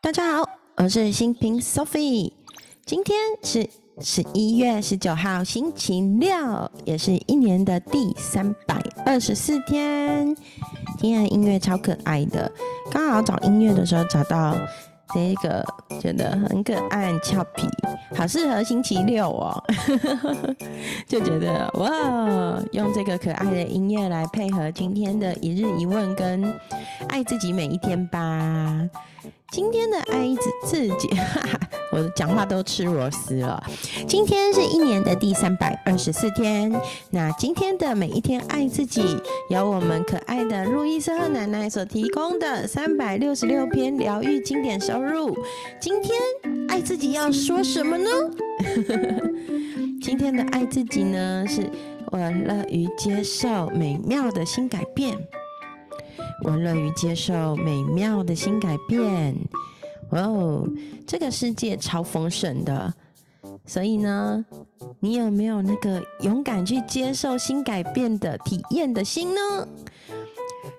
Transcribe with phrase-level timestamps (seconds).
[0.00, 2.32] 大家好，我是新平 Sophie。
[2.86, 3.68] 今天是
[4.00, 10.32] 十一月十九号，星期六，也是一年的第三百二十四天。
[10.98, 12.50] 今天的音乐超可爱的，
[12.92, 14.56] 刚好找音乐的时候找到
[15.12, 15.66] 这个，
[16.00, 17.66] 觉得很可爱、俏皮，
[18.16, 19.64] 好适合星期六哦。
[21.08, 26.54] 就觉得哇，用这个可爱的音乐来配合今天的一日一问跟
[27.08, 28.88] 爱自己每一天吧。
[29.50, 31.08] 今天的爱自自己，
[31.90, 33.62] 我讲话都吃螺丝了。
[34.06, 36.70] 今天是一年的第三百二十四天，
[37.10, 39.16] 那今天的每一天爱自己，
[39.48, 45.34] 由我们可爱的路易斯和奶奶所提供的三百六十六篇疗愈经典收入。
[45.80, 46.18] 今天
[46.68, 48.10] 爱自己要说什么呢？
[50.02, 51.62] 今天的爱自己呢，是
[52.12, 55.16] 我乐于接受美妙的新改变。
[56.44, 59.34] 我乐于接受美妙的新改变。
[60.10, 60.66] 哦，
[61.06, 62.94] 这个世界超丰盛的，
[63.66, 64.44] 所以呢，
[65.00, 69.68] 你有没有那个勇敢去接受新改变的体验的心呢？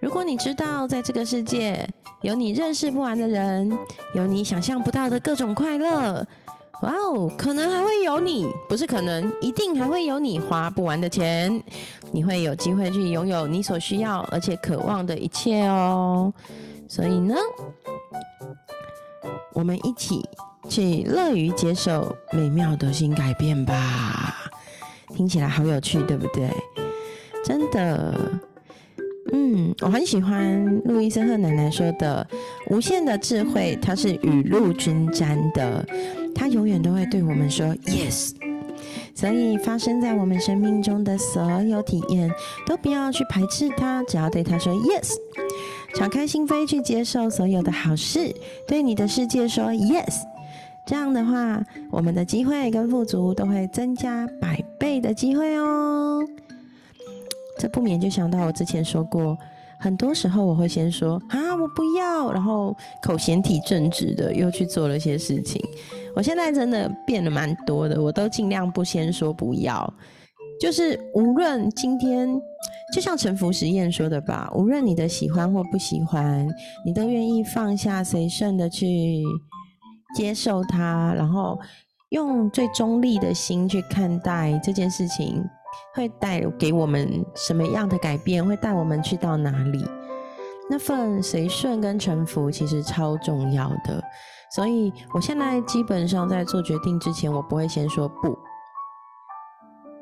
[0.00, 1.88] 如果你知道，在这个世界
[2.22, 3.76] 有你认识不完的人，
[4.14, 6.26] 有你想象不到的各种快乐。
[6.82, 11.62] 哇哦，可能还会有你，不是可能，一定还会有你花不完的钱，
[12.12, 16.32] 你会有机会去拥有你所需要而且渴望的一切哦。
[16.86, 17.34] 所以呢，
[19.54, 20.22] 我们一起
[20.68, 24.34] 去乐于接受美妙的新改变吧。
[25.14, 26.50] 听起来好有趣，对不对？
[27.42, 28.14] 真的，
[29.32, 32.26] 嗯，我很喜欢路易斯和奶奶说的
[32.68, 35.82] 无限的智慧，它是雨露均沾的。
[36.38, 38.32] 他永远都会对我们说 “yes”，
[39.14, 42.30] 所以发生在我们生命中的所有体验，
[42.66, 45.14] 都不要去排斥它，只要对他说 “yes”，
[45.94, 48.34] 敞开心扉去接受所有的好事，
[48.68, 50.20] 对你的世界说 “yes”，
[50.86, 56.22] 这样的话，我们的机会跟富足都会增加百倍的机会哦。
[57.58, 59.38] 这不免就想到我之前说过。
[59.86, 65.64] 很多时候我会先说啊，我不要，然后口嫌体正直的又去做了些事情。
[66.16, 69.88] 我现在真的变得蛮多的，我都尽量不先说不要。
[70.60, 72.28] 就是无论今天，
[72.92, 76.48] 就像沉浮实验说的吧，无论你的喜欢或不喜欢，
[76.84, 79.22] 你都愿意放下随顺的去
[80.16, 81.56] 接受它，然后
[82.08, 85.44] 用最中立的心去看待这件事情。
[85.94, 88.44] 会带给我们什么样的改变？
[88.44, 89.84] 会带我们去到哪里？
[90.68, 94.02] 那份随顺跟臣服其实超重要的。
[94.54, 98.38] 所以我现在基本上在做决定之前，我不会先说不。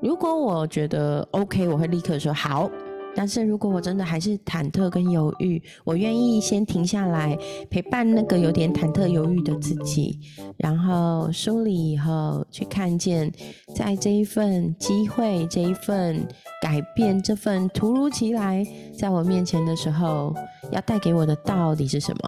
[0.03, 2.71] 如果我觉得 OK，我会立刻说好。
[3.17, 7.39] 但是如果我真的还是忐忑跟犹豫，我愿意先停下来
[7.71, 10.19] 陪伴那个有点忐忑犹豫的自己，
[10.57, 13.33] 然后梳理以后去看见，
[13.75, 16.27] 在这一份机会、这一份
[16.61, 18.67] 改变、这份突如其来
[18.99, 20.35] 在我面前的时候，
[20.73, 22.19] 要带给我的到底是什么？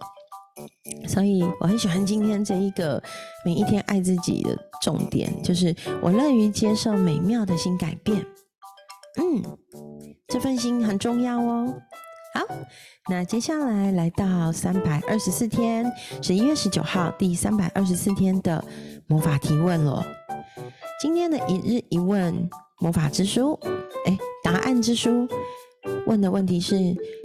[1.08, 3.02] 所以我很喜欢今天这一个
[3.44, 8.24] 每一天爱自己的重点，就是我乐于接受美妙的新改变。
[9.18, 9.42] 嗯。
[10.28, 11.74] 这份心很重要哦。
[12.34, 12.42] 好，
[13.08, 18.62] 那接下来来到三百二十四天，十一月十九号，第三百二十四天的
[19.06, 20.04] 魔法提问了。
[21.00, 22.48] 今天的一日一问
[22.80, 23.58] 魔法之书，
[24.06, 25.28] 哎，答案之书，
[26.06, 26.76] 问的问题是：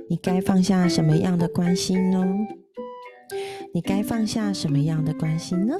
[0.07, 2.23] 你该放下什么样的关系呢？
[3.73, 5.75] 你该放下什么样的关系呢？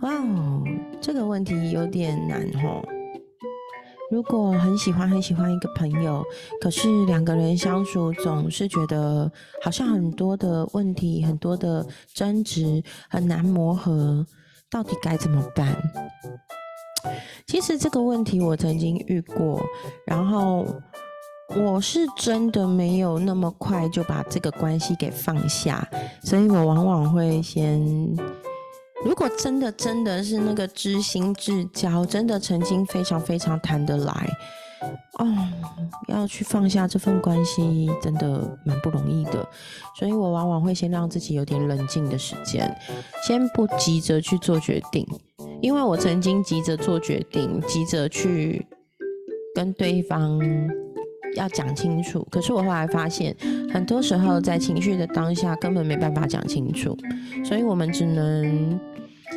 [0.00, 0.64] 哇哦，
[1.00, 2.82] 这个问题有点难哦。
[4.10, 6.20] 如果很喜欢很喜欢一个朋友，
[6.60, 9.30] 可是两个人相处总是觉得
[9.62, 14.26] 好像很多的问题、很多的争执很难磨合，
[14.68, 15.76] 到底该怎么办？
[17.46, 19.62] 其实这个问题我曾经遇过，
[20.04, 20.66] 然后
[21.56, 25.88] 我是真的没有那么快就把这个关系给放下，
[26.24, 27.80] 所以我往往会先。
[29.04, 34.28] 如果真的真的是那个知心至交，真的曾经非常非常谈得来，
[35.18, 35.26] 哦，
[36.08, 39.46] 要去放下这份关系，真的蛮不容易的。
[39.98, 42.76] 所以我往往会先让自己有点冷静的时间，
[43.26, 45.06] 先不急着去做决定，
[45.62, 48.66] 因为我曾经急着做决定，急着去
[49.54, 50.38] 跟对方。
[51.36, 53.36] 要讲清楚，可是我后来发现，
[53.72, 56.98] 很多时候在情绪的当下根本没办法讲清楚，
[57.44, 58.76] 所以我们只能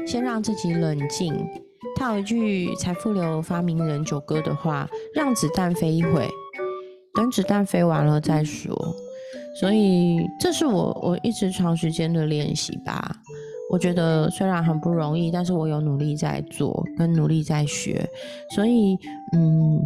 [0.06, 1.34] 先让自己冷静。
[1.96, 6.28] 他有一句财富流发明人九哥的话：“让子弹飞一会，
[7.14, 8.76] 等子弹飞完了再说。”
[9.60, 13.16] 所以这是我我一直长时间的练习吧。
[13.72, 18.08] 我觉得虽然很不容易，但是我有努力在做，跟努力在学。
[18.54, 18.98] 所以，
[19.34, 19.80] 嗯，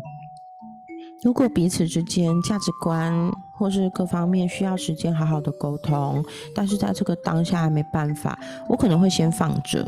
[1.23, 6.23] 如果彼此之间价值观或是各方面需要时间好好的沟通，
[6.55, 8.37] 但是在这个当下还没办法，
[8.69, 9.85] 我可能会先放着。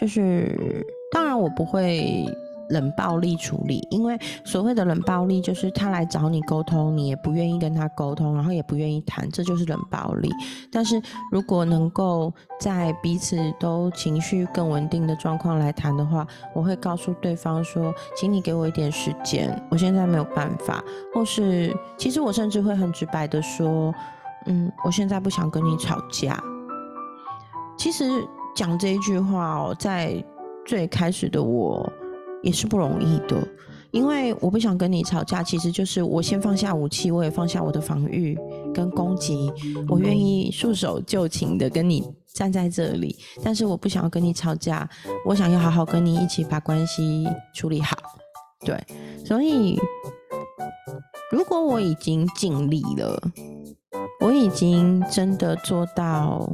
[0.00, 2.24] 就是，当然我不会。
[2.70, 10.30] 冷暴力处理，因为所谓的冷暴力就是他来找你沟通，你也不愿意跟他沟通，然后也不愿意谈，这就是冷暴力。
[10.70, 11.02] 但是
[11.32, 16.24] 如果能够在彼此都情绪更稳定的状况来谈的话，
[16.54, 20.80] 我会告诉对方说，请你给我一点时间，我现在没有办法，
[21.12, 23.92] 或是其实我甚至会很直白的说，
[24.46, 26.40] 嗯，我现在不想跟你吵架。
[27.76, 28.24] 其实
[28.54, 30.24] 讲这一句话哦，在
[30.66, 31.90] 最开始的我。
[32.42, 33.46] 也是不容易的，
[33.90, 38.34] 因为我不想跟你吵架，其实就是我先放下武器，我也放下我的防御
[38.72, 39.52] 跟攻击，
[39.86, 42.02] 我愿意束手就擒的跟你
[42.32, 43.14] 站在这里，
[43.44, 44.88] 但是我不想要跟你吵架，
[45.26, 47.94] 我想要好好跟你一起把关系处理好。
[48.64, 48.82] 对，
[49.22, 49.78] 所以
[51.30, 53.22] 如果我已经尽力了，
[54.24, 56.50] 我已经真的做到。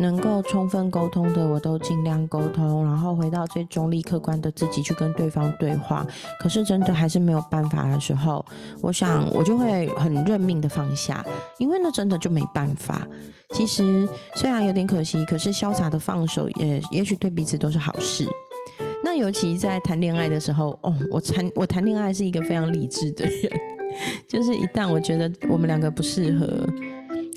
[0.00, 6.06] 能够充分沟通的，我都尽量沟通，然后回到最中立客观的自己去跟对方对话。
[6.40, 8.44] 可是真的还是没有办法的时候，
[8.80, 11.22] 我想我就会很认命的放下，
[11.58, 13.06] 因为那真的就没办法。
[13.50, 18.26] 其实虽然有点可惜，可是潇洒的放手也也许对彼此都是好事。
[19.04, 23.52] 那尤其在谈恋爱的时候，哦，我谈我谈恋爱是一个非常理智的人，
[24.26, 26.66] 就是一旦我觉得我们两个不适合，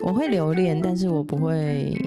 [0.01, 1.99] 我会留恋，但是我不会。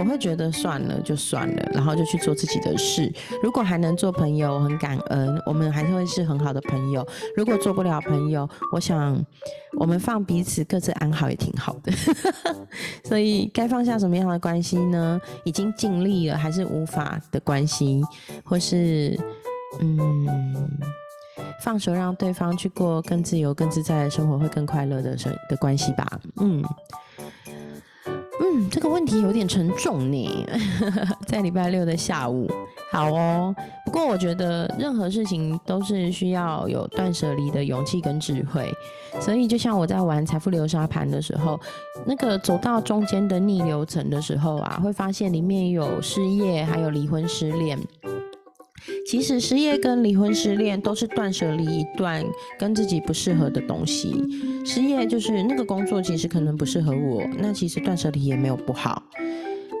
[0.00, 3.12] 我会觉得算了就算了，然后就去做自己的事。
[3.42, 7.06] 如果还能做朋友，很感恩，我们还是会是很好的朋友。
[7.36, 9.22] 如果做不了朋友，我想
[9.78, 11.92] 我们放彼此各自安好也挺好的。
[13.04, 15.20] 所以该放下什么样的关系呢？
[15.44, 18.02] 已经尽力了，还是无法的关系，
[18.42, 19.20] 或是
[19.80, 20.26] 嗯，
[21.62, 26.20] 放手让对方去过更自由、更自在的生活，会更快乐的生的关系吧。
[26.40, 26.64] 嗯。
[28.40, 30.46] 嗯，这个问题有点沉重呢。
[31.26, 32.50] 在礼拜六的下午，
[32.90, 33.54] 好哦。
[33.84, 38.72] 不过我觉得任何事情都是需要有断舍离的勇气跟智慧。
[39.20, 41.60] 所以就像我在玩财富流沙盘的时候，
[42.06, 47.78] 那个走到中间的逆流层的时候啊，会发现里面有失业，还有离婚失恋。
[49.10, 52.24] 其实失业跟离婚失恋都是断舍离一段
[52.56, 54.14] 跟自己不适合的东西。
[54.64, 59.02] 失业就是那个工作其实可能不适合我，那其实断舍离也没有不好。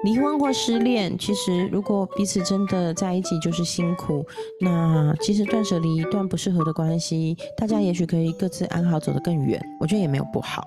[0.02, 4.26] 离婚或失恋，其实如果彼此真的在一起就是辛苦，
[4.60, 10.66] 那其实断舍离一段不适合的关系，大家也许可以各自安好走得更远，我觉得也没有不好。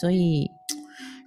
[0.00, 0.48] 所以。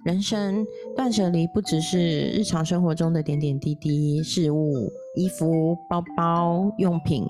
[0.04, 0.64] 人生
[0.96, 4.88] 断舍离不只是日常生活中的点点滴滴事物、
[5.18, 7.26] 衣服、包包、用品。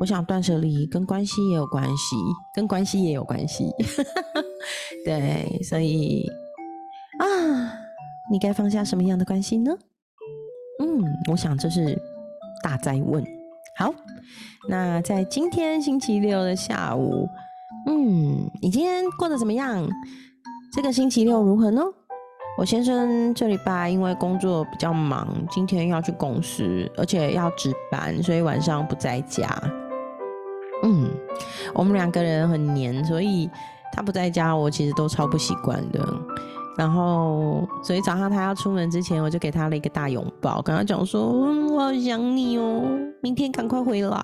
[0.00, 2.16] 我想断舍离跟关系也有关系，
[2.54, 3.70] 跟关系也有关系。
[5.04, 6.28] 对，所以
[7.18, 7.26] 啊，
[8.30, 9.72] 你该放下什么样的关系呢？
[10.80, 11.96] 嗯，我想这是
[12.62, 13.24] 大灾问。
[13.78, 13.94] 好，
[14.68, 17.28] 那在今天星期六的下午，
[17.86, 19.88] 嗯，你今天过得怎么样？
[20.74, 21.82] 这个星期六如何呢？
[22.58, 29.48] 我先生这礼拜因为工作比较忙，今天要去公司，而且要值班，所以晚上不在家。
[30.82, 31.08] 嗯，
[31.74, 33.48] 我们两个人很黏，所以
[33.92, 36.00] 他不在家，我其实都超不习惯的。
[36.76, 41.28] 然后，所以早上他要出门之前，我就给他了一个大拥抱，跟他讲说
[41.70, 42.82] ：“我好想你哦，
[43.20, 44.22] 明天赶快回来。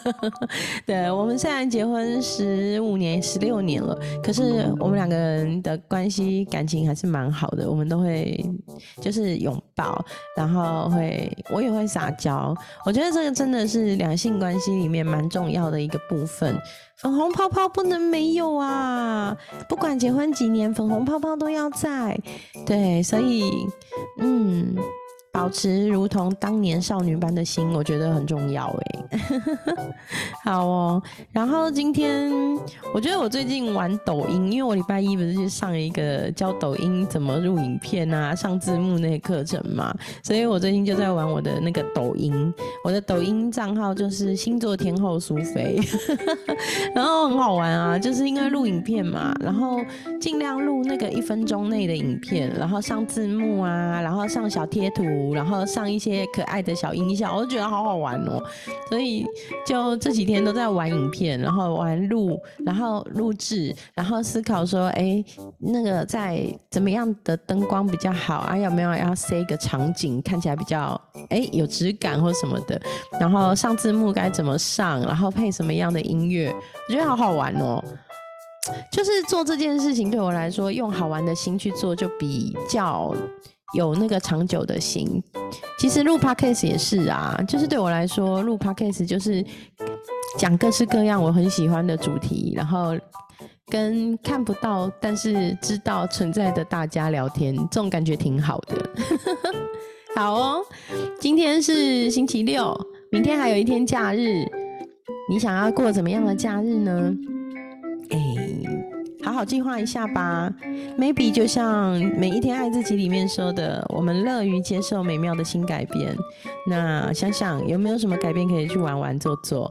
[0.84, 7.70] ”对我们虽然结婚十五年、十六年了，可是我们两个人的关系感情还是蛮好的。
[7.70, 8.38] 我们都会
[9.00, 10.04] 就是拥抱，
[10.36, 12.54] 然后会我也会撒娇。
[12.84, 16.54] 我觉得这个真的是两性关系里面蛮重要的一个部分。
[16.98, 19.36] 粉红泡泡不能没有啊！
[19.68, 22.18] 不管结婚几年，粉红泡泡都要在。
[22.66, 23.50] 对，所以，
[24.18, 24.74] 嗯。
[25.48, 29.18] 保持如同当年少女般的心，我觉得很重要哎。
[30.44, 31.02] 好哦，
[31.32, 32.30] 然后今天
[32.92, 39.90] 我觉得我最近玩抖音，因为我礼拜一不是去上一个教抖音怎么录影片啊、上字幕那些课程嘛，
[40.22, 42.52] 所以我最近就在玩我的那个抖音。
[42.84, 45.80] 我的抖音账号就是星座天后苏菲，
[46.94, 49.80] 然后很好玩啊，就是因为录影片嘛，然后
[50.20, 55.34] 尽量录那个一分钟内的影片，然后上字幕啊，然后上小贴图。
[55.38, 58.42] 然后上一些可爱的小音效，我就觉得好好玩哦。
[58.88, 59.24] 所以
[59.64, 65.24] 就这几天都在玩影片，然后玩录，然后录制，然后思考说，哎，
[65.58, 68.56] 那个在怎么样的灯光比较好啊？
[68.56, 72.80] 有没有要塞一个场景，看起来比较哎有质感或什么的？
[73.20, 75.00] 然后上字幕该怎么上？
[75.02, 76.52] 然后配什么样的音乐？
[76.88, 77.80] 我觉得好好玩哦。
[78.92, 83.14] 就是做这件事情对我来说，用好玩的心去做，就比较
[83.74, 85.22] 有那个长久的心。
[85.78, 89.44] 其实录 podcast 也是啊，就是对我来说，录 podcast 就是
[90.38, 92.96] 讲各式各样我很喜欢的主题，然后
[93.70, 98.90] 跟看不到但是知道存在的大家聊天，这种感觉挺好的。
[100.16, 100.64] 好哦，
[101.20, 102.74] 今天是星期六，
[103.12, 104.44] 明天还有一天假日，
[105.30, 107.14] 你想要过怎么样的假日呢？
[108.10, 108.47] 哎，
[109.28, 110.50] 好好计划一下吧。
[110.98, 116.16] Maybe 就像每一天爱自己里面说的，我们乐于接受美妙的新改变。
[116.66, 119.70] 那想想有没有什么改变可以去玩玩做做？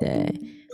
[0.00, 0.28] 对，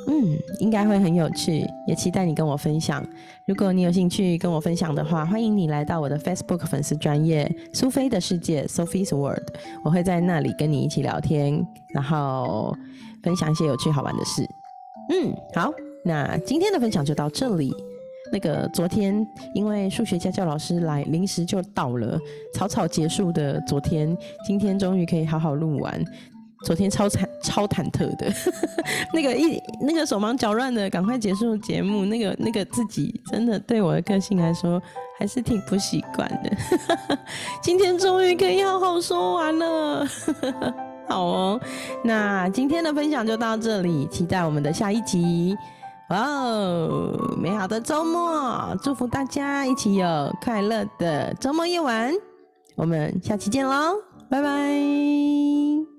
[0.09, 3.07] 嗯，应该会很有趣，也期待你跟我分享。
[3.47, 9.47] 如果你有兴趣跟我分享的话，欢迎你来到我的 Facebook 粉丝专业苏菲的世界 Sophie's World，
[9.85, 11.63] 我会在那里跟你一起聊天，
[11.95, 12.75] 然后
[13.23, 14.43] 分享一些有趣好玩的事。
[15.11, 15.71] 嗯，好。
[16.05, 17.73] 那今天的分享就到这里。
[18.33, 19.25] 那个昨天
[19.55, 22.19] 因为数学家教老师来，临时就到了，
[22.55, 23.61] 草草结束的。
[23.67, 26.03] 昨天今天终于可以好好录完。
[26.65, 28.33] 昨天超忐超忐忑的，
[29.13, 32.05] 那个一那个手忙脚乱的，赶快结束节目。
[32.05, 34.81] 那个那个自己真的对我的个性来说
[35.19, 37.19] 还是挺不习惯的。
[37.61, 40.07] 今天终于可以好好说完了。
[41.09, 41.61] 好哦，
[42.05, 45.57] 那今天的分享就到这里，期待我们的下一集。
[46.17, 52.13] 哦，美好的周末，祝福大家一起有快乐的周末夜晚。
[52.75, 53.97] 我们下期见喽，
[54.31, 55.92] 拜拜。